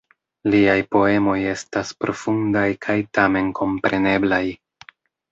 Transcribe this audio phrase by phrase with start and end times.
[0.51, 4.41] Liaj poemoj estas profundaj kaj tamen kompreneblaj.